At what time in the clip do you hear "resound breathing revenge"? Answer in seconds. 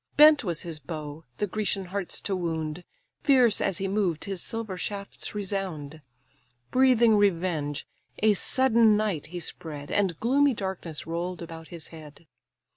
5.35-7.85